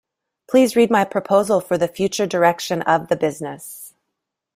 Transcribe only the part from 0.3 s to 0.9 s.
Please read